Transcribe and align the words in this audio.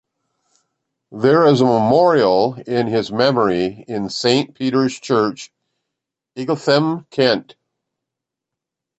There 1.11 1.45
is 1.45 1.61
a 1.61 1.65
memorial 1.65 2.55
in 2.65 2.87
his 2.87 3.11
memory 3.11 3.85
in 3.87 4.09
Saint 4.09 4.55
Peter's 4.55 4.99
Church, 4.99 5.53
Ightham, 6.35 7.07
Kent. 7.11 7.55